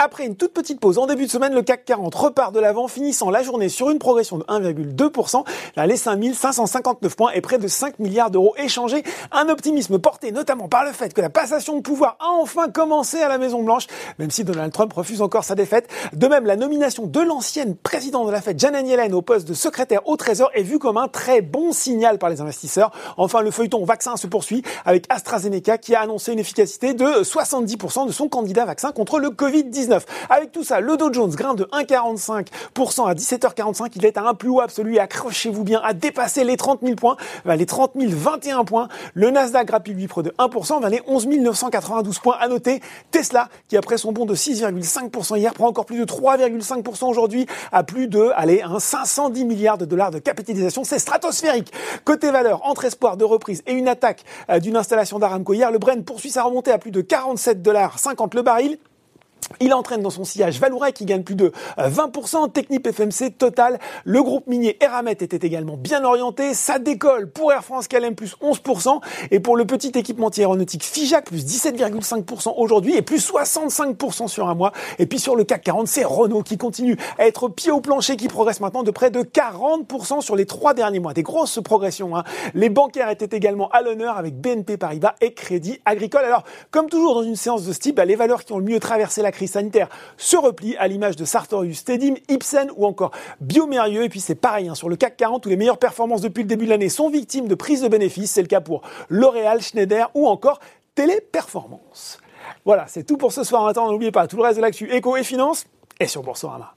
[0.00, 2.86] Après une toute petite pause en début de semaine, le CAC 40 repart de l'avant,
[2.86, 5.44] finissant la journée sur une progression de 1,2%.
[5.74, 9.02] Là, les 5559 points et près de 5 milliards d'euros échangés.
[9.32, 13.20] Un optimisme porté notamment par le fait que la passation de pouvoir a enfin commencé
[13.20, 13.88] à la Maison Blanche,
[14.20, 15.88] même si Donald Trump refuse encore sa défaite.
[16.12, 19.54] De même, la nomination de l'ancienne présidente de la Fed, Janet Yellen, au poste de
[19.54, 22.92] secrétaire au Trésor est vue comme un très bon signal par les investisseurs.
[23.16, 28.06] Enfin, le feuilleton vaccin se poursuit avec AstraZeneca qui a annoncé une efficacité de 70%
[28.06, 29.87] de son candidat vaccin contre le Covid-19.
[30.30, 33.92] Avec tout ça, le Dow Jones grimpe de 1,45% à 17h45.
[33.96, 34.98] Il est à un plus haut absolu.
[34.98, 38.88] Accrochez-vous bien à dépasser les 30 000 points, les 30 021 points.
[39.14, 42.36] Le Nasdaq grappille lui près de 1% vers les 11 992 points.
[42.38, 42.80] À noter
[43.10, 47.82] Tesla qui après son bond de 6,5% hier prend encore plus de 3,5% aujourd'hui à
[47.82, 50.84] plus de allez, 510 milliards de dollars de capitalisation.
[50.84, 51.72] C'est stratosphérique.
[52.04, 55.78] Côté valeur, entre espoir de reprise et une attaque euh, d'une installation d'Aramco hier, le
[55.78, 58.78] Brent poursuit sa remontée à plus de 47 dollars 50 le baril.
[59.60, 63.78] Il entraîne dans son sillage Valourec qui gagne plus de 20%, euh, Technip FMC Total.
[64.04, 66.54] Le groupe minier Eramet était également bien orienté.
[66.54, 71.26] Ça décolle pour Air France KLM plus 11% et pour le petit équipementier aéronautique Fijac
[71.26, 74.72] plus 17,5% aujourd'hui et plus 65% sur un mois.
[74.98, 78.16] Et puis sur le CAC 40, c'est Renault qui continue à être pied au plancher
[78.16, 81.14] qui progresse maintenant de près de 40% sur les trois derniers mois.
[81.14, 82.16] Des grosses progressions.
[82.16, 82.24] Hein.
[82.54, 86.24] Les bancaires étaient également à l'honneur avec BNP Paribas et Crédit Agricole.
[86.24, 88.64] Alors, comme toujours dans une séance de ce type, bah, les valeurs qui ont le
[88.64, 94.04] mieux traversé la sanitaire se replie à l'image de Sartorius, Tedim, Ipsen ou encore Biomérieux.
[94.04, 96.48] Et puis c'est pareil hein, sur le CAC 40 où les meilleures performances depuis le
[96.48, 98.32] début de l'année sont victimes de prise de bénéfices.
[98.32, 100.60] C'est le cas pour L'Oréal, Schneider ou encore
[100.94, 102.18] Téléperformance.
[102.64, 103.64] Voilà, c'est tout pour ce soir.
[103.64, 105.66] Maintenant, n'oubliez pas tout le reste de l'actu éco et finance
[106.00, 106.74] est sur Boursorama.